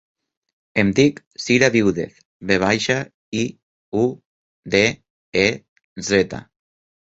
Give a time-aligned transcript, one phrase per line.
[0.83, 2.15] Em dic Cira Viudez:
[2.51, 2.95] ve baixa,
[3.43, 3.45] i,
[4.05, 4.07] u,
[4.77, 4.83] de,
[5.45, 5.47] e,
[6.11, 6.43] zeta.